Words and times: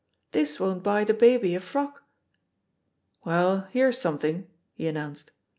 —^this 0.33 0.59
won't 0.59 0.81
buy 0.81 1.03
the 1.03 1.13
baby 1.13 1.53
a 1.53 1.59
frock." 1.59 2.01
"Well, 3.23 3.67
here's 3.69 3.99
something,'* 3.99 4.49
he 4.73 4.87
announced. 4.87 5.29